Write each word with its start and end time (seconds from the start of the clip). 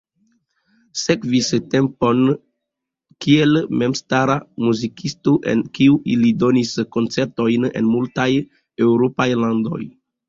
Sekvis 0.99 1.49
tempo 1.73 2.09
kiel 3.25 3.61
memstara 3.81 4.37
muzikisto, 4.69 5.35
en 5.53 5.61
kiu 5.79 6.01
li 6.25 6.33
donis 6.45 6.75
koncertojn 6.97 7.69
en 7.73 7.91
multaj 7.95 8.29
eŭropaj 8.87 9.29
landoj. 9.45 9.83